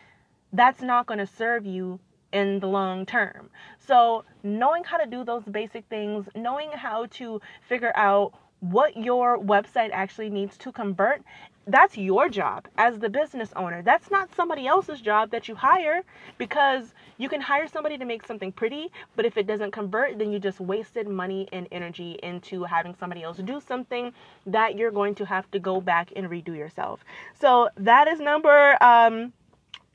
[0.54, 2.00] that's not going to serve you
[2.32, 3.50] in the long term.
[3.86, 9.40] So knowing how to do those basic things, knowing how to figure out what your
[9.40, 11.22] website actually needs to convert
[11.70, 13.84] that's your job as the business owner.
[13.84, 16.02] That's not somebody else's job that you hire
[16.38, 20.32] because you can hire somebody to make something pretty, but if it doesn't convert, then
[20.32, 24.12] you just wasted money and energy into having somebody else do something
[24.48, 27.04] that you're going to have to go back and redo yourself.
[27.40, 29.34] So that is number um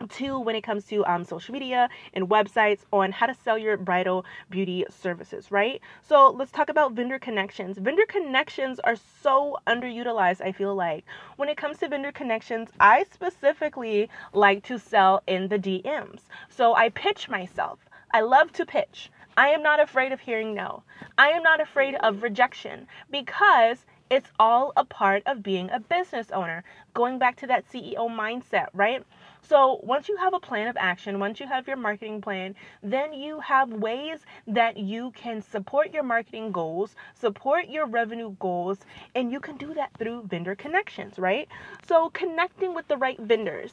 [0.09, 3.77] two when it comes to um, social media and websites on how to sell your
[3.77, 5.81] bridal beauty services, right?
[6.03, 7.79] So let's talk about vendor connections.
[7.79, 11.05] Vendor connections are so underutilized, I feel like.
[11.37, 16.21] When it comes to vendor connections, I specifically like to sell in the DMs.
[16.49, 17.79] So I pitch myself.
[18.13, 19.11] I love to pitch.
[19.37, 20.85] I am not afraid of hearing no.
[21.19, 26.31] I am not afraid of rejection because it's all a part of being a business
[26.31, 26.63] owner.
[26.93, 29.03] Going back to that CEO mindset, right?
[29.43, 33.13] So, once you have a plan of action, once you have your marketing plan, then
[33.13, 38.79] you have ways that you can support your marketing goals, support your revenue goals,
[39.15, 41.49] and you can do that through vendor connections, right?
[41.87, 43.73] So, connecting with the right vendors.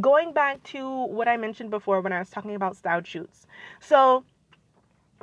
[0.00, 3.46] Going back to what I mentioned before when I was talking about style shoots.
[3.80, 4.24] So,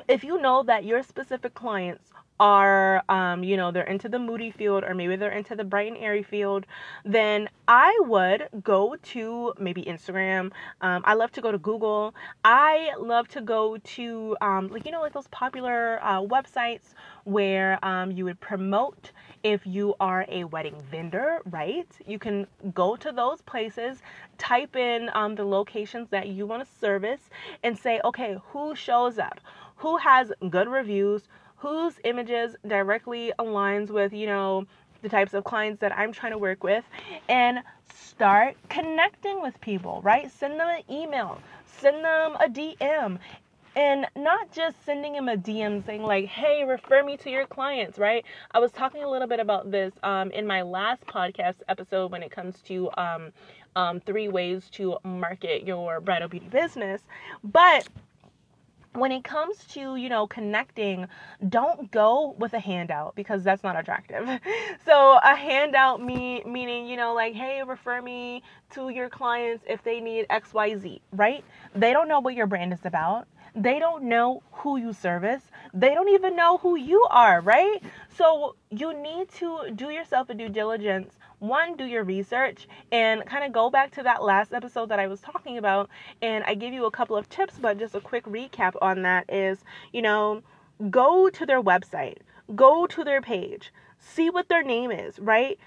[0.07, 4.51] if you know that your specific clients are um, you know they're into the moody
[4.51, 6.65] field or maybe they're into the bright and airy field
[7.03, 10.51] then i would go to maybe instagram.
[10.81, 12.13] Um, i love to go to google.
[12.43, 16.93] I love to go to um, like you know like those popular uh, websites
[17.25, 19.11] where um, you would promote
[19.43, 21.87] if you are a wedding vendor right?
[22.05, 24.01] You can go to those places
[24.37, 27.29] type in um, the locations that you want to service
[27.63, 29.39] and say okay who shows up?
[29.77, 31.23] Who has good reviews
[31.59, 34.65] whose images directly aligns with, you know,
[35.01, 36.83] the types of clients that I'm trying to work with
[37.27, 37.59] and
[37.93, 40.31] start connecting with people, right?
[40.31, 43.19] Send them an email, send them a DM.
[43.75, 47.97] And not just sending them a DM saying, like, hey, refer me to your clients,
[47.97, 48.25] right?
[48.51, 52.23] I was talking a little bit about this um, in my last podcast episode when
[52.23, 53.31] it comes to um,
[53.75, 57.03] um, three ways to market your bridal beauty business.
[57.43, 57.87] But
[58.93, 61.07] when it comes to you know connecting
[61.47, 64.27] don't go with a handout because that's not attractive.
[64.85, 69.83] So a handout me meaning you know like hey refer me to your clients if
[69.83, 71.43] they need xyz right?
[71.75, 73.27] They don't know what your brand is about.
[73.55, 75.43] They don't know who you service.
[75.73, 77.81] They don't even know who you are right?
[78.09, 83.43] So you need to do yourself a due diligence one, do your research and kind
[83.43, 85.89] of go back to that last episode that I was talking about.
[86.21, 89.25] And I gave you a couple of tips, but just a quick recap on that
[89.33, 90.41] is, you know,
[90.89, 92.17] go to their website,
[92.55, 95.59] go to their page, see what their name is, right?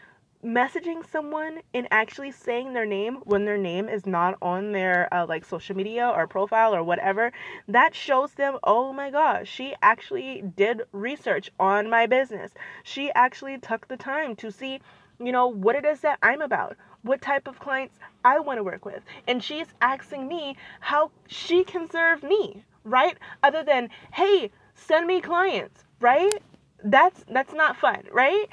[0.44, 5.24] messaging someone and actually saying their name when their name is not on their uh,
[5.24, 7.30] like social media or profile or whatever
[7.68, 12.50] that shows them oh my gosh she actually did research on my business
[12.82, 14.80] she actually took the time to see
[15.26, 18.64] you know, what it is that I'm about, what type of clients I want to
[18.64, 19.02] work with.
[19.26, 23.16] And she's asking me how she can serve me, right?
[23.42, 26.42] Other than, hey, send me clients, right?
[26.84, 28.46] That's that's not fun, right?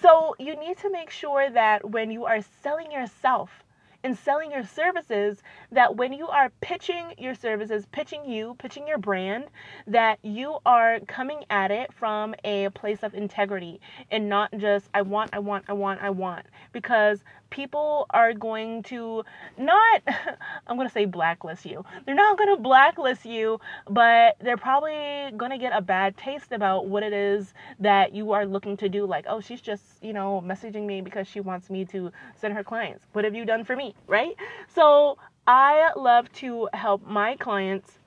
[0.00, 3.50] So you need to make sure that when you are selling yourself,
[4.06, 5.42] and selling your services
[5.72, 9.46] that when you are pitching your services, pitching you, pitching your brand,
[9.88, 13.80] that you are coming at it from a place of integrity
[14.12, 16.46] and not just, I want, I want, I want, I want.
[16.72, 19.24] Because people are going to
[19.58, 20.02] not
[20.66, 21.84] I'm going to say blacklist you.
[22.04, 26.52] They're not going to blacklist you, but they're probably going to get a bad taste
[26.52, 30.12] about what it is that you are looking to do like, "Oh, she's just, you
[30.12, 33.06] know, messaging me because she wants me to send her clients.
[33.12, 34.34] What have you done for me?" Right?
[34.74, 37.98] So, I love to help my clients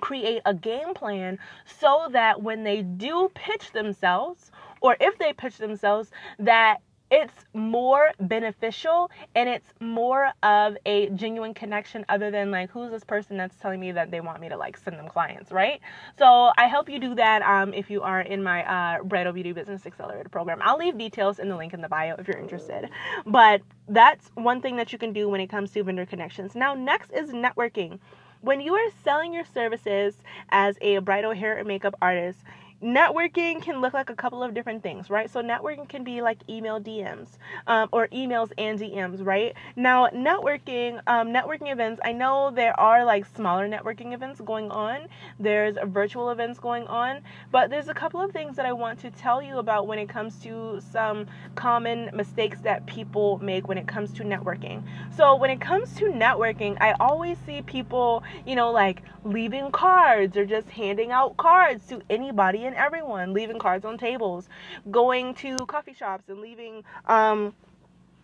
[0.00, 4.50] create a game plan so that when they do pitch themselves
[4.80, 6.80] or if they pitch themselves that
[7.10, 13.04] it's more beneficial and it's more of a genuine connection other than like who's this
[13.04, 15.80] person that's telling me that they want me to like send them clients right?
[16.18, 19.52] So i help you do that um, if you are in my uh, bridal beauty
[19.52, 20.58] business accelerator program.
[20.62, 22.90] I'll leave details in the link in the bio if you're interested.
[23.26, 26.54] But that's one thing that you can do when it comes to vendor connections.
[26.54, 27.98] Now next is networking.
[28.40, 30.14] When you are selling your services
[30.50, 32.38] as a bridal hair and makeup artist
[32.82, 35.30] networking can look like a couple of different things, right?
[35.30, 37.26] So networking can be like email DMs
[37.66, 39.54] um, or emails and DMs, right?
[39.74, 42.00] Now, networking, um, networking events.
[42.04, 45.08] I know there are like smaller networking events going on.
[45.40, 49.10] There's virtual events going on, but there's a couple of things that I want to
[49.10, 51.26] tell you about when it comes to some
[51.56, 54.82] common mistakes that people make when it comes to networking.
[55.16, 60.36] So when it comes to networking, I always see people, you know, like leaving cards
[60.36, 64.48] or just handing out cards to anybody and everyone, leaving cards on tables,
[64.90, 67.54] going to coffee shops and leaving um,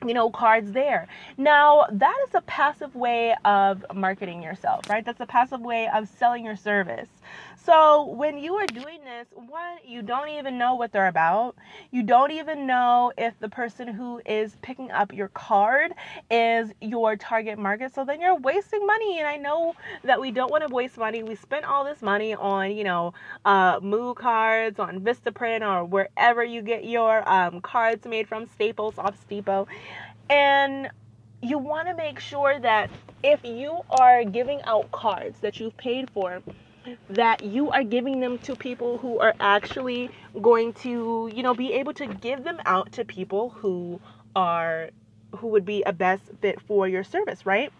[0.07, 1.09] you know, cards there.
[1.37, 5.05] Now, that is a passive way of marketing yourself, right?
[5.05, 7.09] That's a passive way of selling your service.
[7.57, 11.57] So, when you are doing this, one, you don't even know what they're about.
[11.91, 15.93] You don't even know if the person who is picking up your card
[16.31, 17.95] is your target market.
[17.95, 19.19] So, then you're wasting money.
[19.19, 21.23] And I know that we don't want to waste money.
[21.23, 23.15] We spent all this money on, you know,
[23.45, 28.99] uh, Moo cards, on Vistaprint, or wherever you get your um, cards made from Staples,
[28.99, 29.67] Office Depot.
[30.29, 30.91] And
[31.43, 32.91] you want to make sure that
[33.23, 36.43] if you are giving out cards that you've paid for,
[37.11, 40.11] that you are giving them to people who are actually
[40.41, 44.01] going to, you know, be able to give them out to people who
[44.37, 44.91] are
[45.39, 47.73] who would be a best fit for your service, right?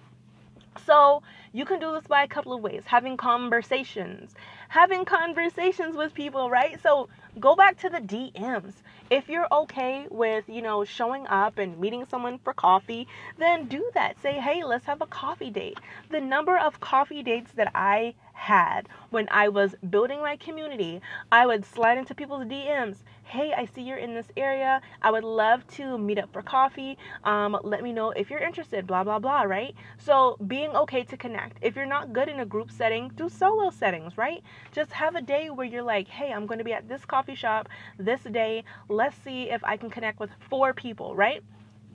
[0.87, 2.83] So, you can do this by a couple of ways.
[2.87, 4.35] Having conversations.
[4.69, 6.81] Having conversations with people, right?
[6.83, 8.75] So, go back to the DMs.
[9.11, 13.07] If you're okay with, you know, showing up and meeting someone for coffee,
[13.39, 14.17] then do that.
[14.23, 15.79] Say, hey, let's have a coffee date.
[16.11, 21.47] The number of coffee dates that I had when I was building my community, I
[21.47, 22.97] would slide into people's DMs.
[23.27, 24.83] Hey, I see you're in this area.
[25.01, 26.99] I would love to meet up for coffee.
[27.25, 29.75] Um, let me know if you're interested, blah, blah, blah, right?
[29.97, 31.57] So, being okay to connect.
[31.63, 34.43] If you're not good in a group setting, do solo settings, right?
[34.73, 37.35] Just have a day where you're like, hey, I'm going to be at this coffee
[37.35, 37.69] shop
[37.99, 38.63] this day.
[38.89, 41.43] Let's see if I can connect with four people, right?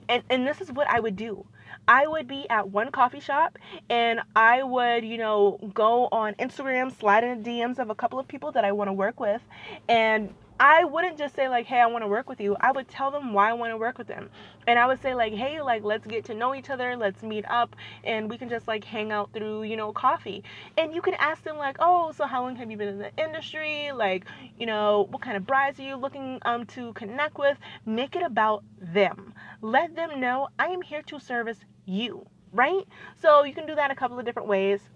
[0.08, 1.46] And, and this is what I would do.
[1.86, 3.56] I would be at one coffee shop
[3.88, 8.18] and I would, you know, go on Instagram, slide in the DMs of a couple
[8.18, 9.40] of people that I want to work with
[9.88, 12.86] and I wouldn't just say like, "Hey, I want to work with you." I would
[12.86, 14.28] tell them why I want to work with them.
[14.66, 16.96] And I would say like, "Hey, like let's get to know each other.
[16.98, 20.44] Let's meet up and we can just like hang out through, you know, coffee."
[20.76, 23.10] And you can ask them like, "Oh, so how long have you been in the
[23.16, 23.90] industry?
[23.92, 24.26] Like,
[24.58, 27.56] you know, what kind of brides are you looking um to connect with?"
[27.86, 29.32] Make it about them.
[29.62, 32.84] Let them know I am here to service you, right?
[33.16, 34.90] So you can do that a couple of different ways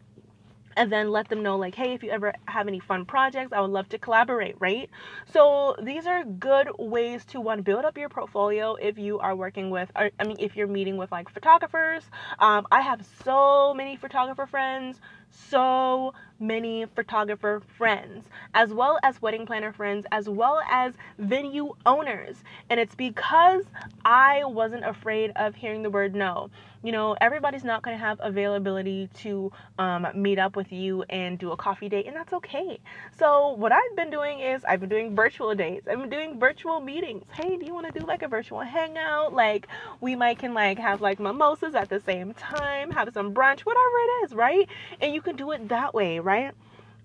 [0.76, 3.60] and then let them know like hey if you ever have any fun projects i
[3.60, 4.90] would love to collaborate right
[5.32, 9.70] so these are good ways to one build up your portfolio if you are working
[9.70, 12.04] with or, i mean if you're meeting with like photographers
[12.38, 15.00] um, i have so many photographer friends
[15.30, 22.36] so many photographer friends, as well as wedding planner friends, as well as venue owners.
[22.70, 23.64] And it's because
[24.04, 26.50] I wasn't afraid of hearing the word no.
[26.84, 31.38] You know, everybody's not going to have availability to um, meet up with you and
[31.38, 32.78] do a coffee date, and that's okay.
[33.18, 36.80] So, what I've been doing is I've been doing virtual dates, I've been doing virtual
[36.80, 37.24] meetings.
[37.32, 39.32] Hey, do you want to do like a virtual hangout?
[39.32, 39.66] Like,
[40.02, 43.96] we might can like have like mimosas at the same time, have some brunch, whatever
[43.96, 44.68] it is, right?
[45.00, 46.52] And you can do it that way, right?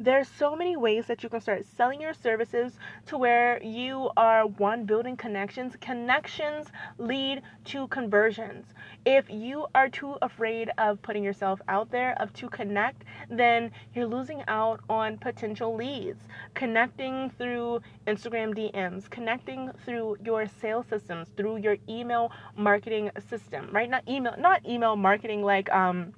[0.01, 4.47] There's so many ways that you can start selling your services to where you are
[4.47, 5.75] one building connections.
[5.81, 8.65] Connections lead to conversions.
[9.05, 14.05] If you are too afraid of putting yourself out there, of to connect, then you're
[14.05, 16.21] losing out on potential leads.
[16.53, 23.89] Connecting through Instagram DMs, connecting through your sales systems, through your email marketing system, right?
[23.89, 26.13] Not email, not email marketing like um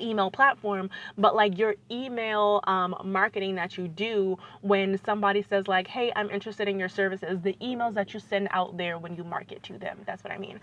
[0.00, 5.86] email platform but like your email um, marketing that you do when somebody says like
[5.86, 9.24] hey i'm interested in your services the emails that you send out there when you
[9.24, 9.98] market to them.
[10.06, 10.60] That's what i mean.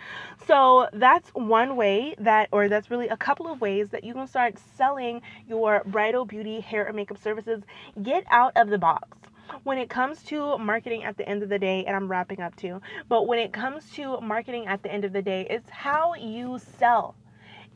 [0.47, 4.27] So that's one way that or that's really a couple of ways that you can
[4.27, 7.63] start selling your bridal beauty hair and makeup services.
[8.01, 9.17] Get out of the box.
[9.63, 12.55] When it comes to marketing at the end of the day, and I'm wrapping up
[12.55, 16.13] too, but when it comes to marketing at the end of the day, it's how
[16.15, 17.15] you sell.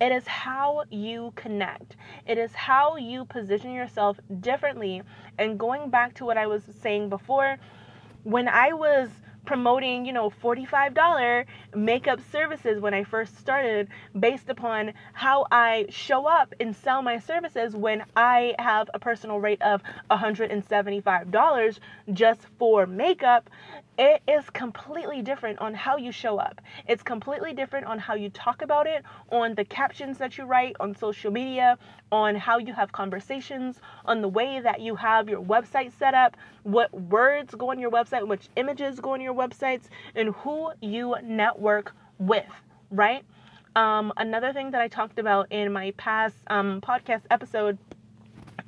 [0.01, 1.95] It is how you connect.
[2.27, 5.01] It is how you position yourself differently.
[5.37, 7.57] And going back to what I was saying before,
[8.23, 9.09] when I was
[9.45, 16.25] promoting, you know, $45 makeup services when I first started based upon how I show
[16.25, 21.79] up and sell my services when I have a personal rate of $175
[22.13, 23.49] just for makeup
[23.97, 26.61] it is completely different on how you show up.
[26.87, 30.75] It's completely different on how you talk about it, on the captions that you write
[30.79, 31.77] on social media,
[32.11, 36.35] on how you have conversations, on the way that you have your website set up,
[36.63, 39.83] what words go on your website, which images go on your websites,
[40.15, 42.45] and who you network with,
[42.89, 43.23] right?
[43.75, 47.77] Um, another thing that I talked about in my past um, podcast episode,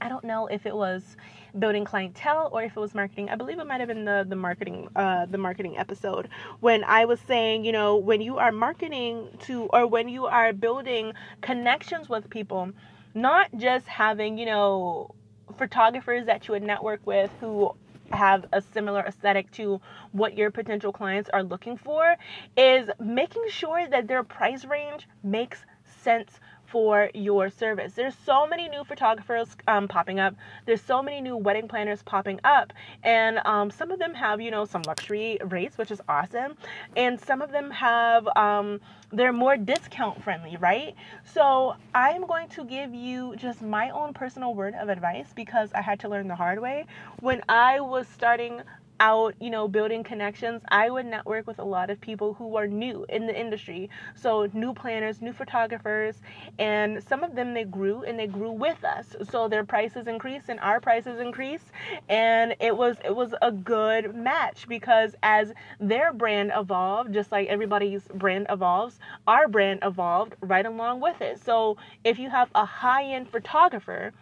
[0.01, 1.15] I don't know if it was
[1.59, 3.29] building clientele or if it was marketing.
[3.29, 6.29] I believe it might have been the the marketing uh, the marketing episode
[6.59, 10.53] when I was saying, you know, when you are marketing to or when you are
[10.53, 12.71] building connections with people,
[13.13, 15.15] not just having, you know,
[15.57, 17.73] photographers that you would network with who
[18.11, 19.81] have a similar aesthetic to
[20.11, 22.15] what your potential clients are looking for
[22.55, 25.65] is making sure that their price range makes
[26.03, 26.39] sense
[26.75, 27.93] for your service.
[27.93, 30.35] There's so many new photographers um, popping up.
[30.65, 34.51] There's so many new wedding planners popping up, and um, some of them have you
[34.51, 36.57] know some luxury rates, which is awesome,
[36.97, 38.81] and some of them have um,
[39.13, 40.95] they're more discount friendly, right?
[41.23, 45.81] So I'm going to give you just my own personal word of advice because I
[45.81, 46.87] had to learn the hard way
[47.21, 48.61] when I was starting
[48.99, 52.67] out, you know, building connections, I would network with a lot of people who are
[52.67, 53.89] new in the industry.
[54.15, 56.21] So, new planners, new photographers,
[56.59, 59.15] and some of them they grew and they grew with us.
[59.29, 61.65] So their prices increased and our prices increased,
[62.09, 67.47] and it was it was a good match because as their brand evolved, just like
[67.47, 71.39] everybody's brand evolves, our brand evolved right along with it.
[71.43, 74.13] So, if you have a high-end photographer,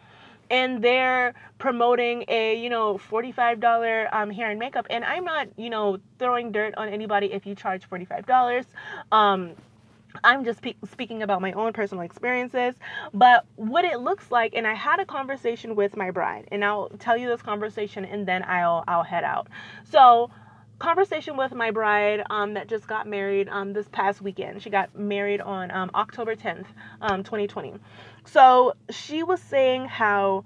[0.54, 3.62] and they're promoting a you know $45
[4.14, 7.56] um, hair and makeup and i'm not you know throwing dirt on anybody if you
[7.56, 8.26] charge $45
[9.14, 9.54] um,
[10.26, 12.76] I'm just pe- speaking about my own personal experiences,
[13.14, 16.90] but what it looks like, and I had a conversation with my bride, and I'll
[17.00, 19.48] tell you this conversation, and then I'll I'll head out.
[19.86, 20.32] So,
[20.80, 24.64] conversation with my bride um, that just got married um, this past weekend.
[24.64, 26.68] She got married on um, October 10th,
[27.24, 27.76] 2020.
[28.26, 30.46] So she was saying how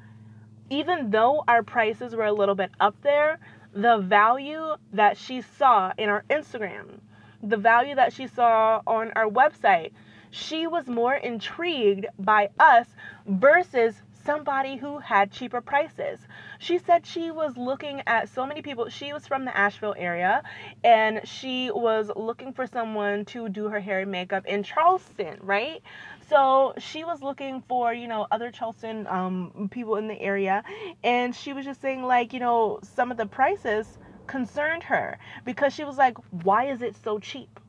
[0.69, 3.39] even though our prices were a little bit up there,
[3.73, 6.99] the value that she saw in our Instagram,
[7.41, 9.91] the value that she saw on our website,
[10.31, 12.87] she was more intrigued by us
[13.25, 16.19] versus somebody who had cheaper prices.
[16.59, 18.89] She said she was looking at so many people.
[18.89, 20.43] She was from the Asheville area
[20.83, 25.81] and she was looking for someone to do her hair and makeup in Charleston, right?
[26.29, 30.63] So she was looking for, you know, other Charleston um, people in the area.
[31.03, 33.97] And she was just saying, like, you know, some of the prices
[34.27, 37.59] concerned her because she was like, why is it so cheap?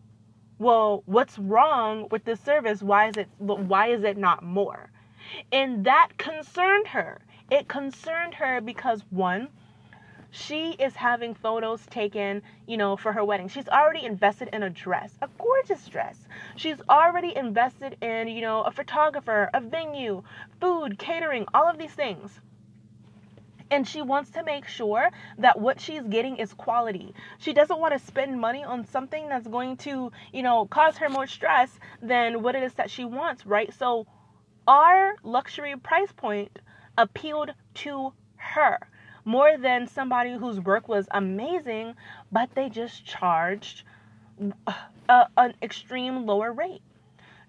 [0.59, 2.83] Well, what's wrong with this service?
[2.83, 4.91] Why is it why is it not more?
[5.53, 7.21] And that concerned her.
[7.51, 9.49] It concerned her because one,
[10.31, 13.49] she is having photos taken, you know, for her wedding.
[13.49, 16.29] She's already invested in a dress, a gorgeous dress.
[16.57, 20.23] She's already invested in, you know, a photographer, a venue,
[20.61, 22.41] food, catering, all of these things.
[23.71, 27.15] And she wants to make sure that what she's getting is quality.
[27.39, 31.09] She doesn't want to spend money on something that's going to, you know, cause her
[31.09, 33.73] more stress than what it is that she wants, right?
[33.73, 34.07] So
[34.67, 36.59] our luxury price point
[36.99, 38.79] appealed to her
[39.29, 41.95] more than somebody whose work was amazing,
[42.33, 43.83] but they just charged
[44.67, 44.73] uh,
[45.11, 46.81] a, an extreme lower rate.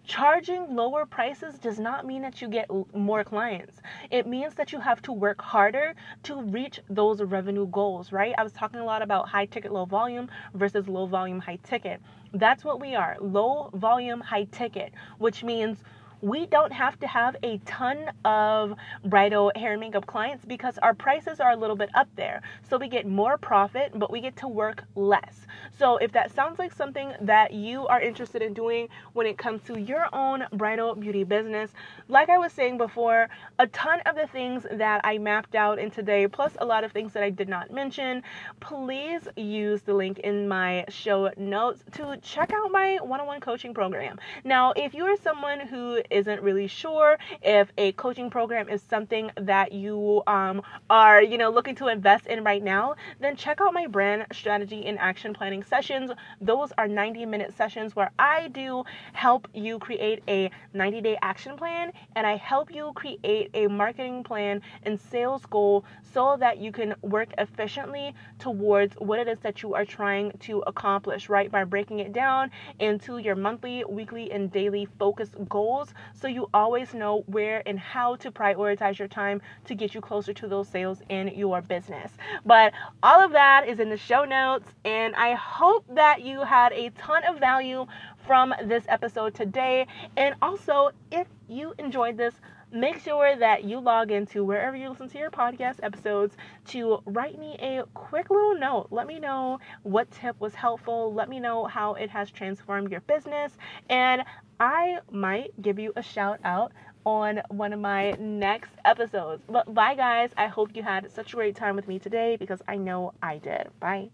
[0.04, 3.78] Charging lower prices does not mean that you get more clients.
[4.12, 8.36] It means that you have to work harder to reach those revenue goals, right?
[8.38, 12.02] I was talking a lot about high ticket, low volume versus low volume, high ticket.
[12.34, 15.78] That's what we are low volume, high ticket, which means
[16.22, 20.94] we don't have to have a ton of bridal hair and makeup clients because our
[20.94, 22.42] prices are a little bit up there.
[22.70, 25.48] So we get more profit, but we get to work less.
[25.78, 29.62] So if that sounds like something that you are interested in doing when it comes
[29.64, 31.72] to your own bridal beauty business,
[32.08, 35.92] like I was saying before, a ton of the things that I mapped out in
[35.92, 38.24] today, plus a lot of things that I did not mention,
[38.60, 43.40] please use the link in my show notes to check out my one on one
[43.40, 44.20] coaching program.
[44.44, 49.32] Now, if you are someone who isn't really sure if a coaching program is something
[49.36, 53.74] that you um, are, you know, looking to invest in right now, then check out
[53.74, 56.12] my brand strategy and action planning sessions.
[56.42, 58.84] Those are 90 minute sessions where I do
[59.14, 64.24] help you create a 90 day action plan and I help you create a marketing
[64.24, 69.62] plan and sales goal so that you can work efficiently towards what it is that
[69.64, 71.52] you are trying to accomplish, right?
[71.52, 76.94] By breaking it down into your monthly, weekly, and daily focus goals so you always
[76.94, 81.02] know where and how to prioritize your time to get you closer to those sales
[81.10, 82.12] in your business.
[82.46, 82.74] But
[83.04, 86.90] all of that is in the show notes, and I hope that you had a
[86.92, 87.86] ton of value
[88.26, 89.88] from this episode today.
[90.18, 92.36] And also, if you enjoyed this,
[92.72, 96.36] make sure that you log into wherever you listen to your podcast episodes
[96.68, 98.88] to write me a quick little note.
[98.92, 101.14] Let me know what tip was helpful.
[101.14, 103.58] Let me know how it has transformed your business.
[103.90, 104.24] And
[104.60, 106.74] I might give you a shout out
[107.06, 109.44] on one of my next episodes.
[109.48, 110.32] But bye, guys.
[110.38, 113.38] I hope you had such a great time with me today because I know I
[113.38, 113.70] did.
[113.80, 114.10] Bye.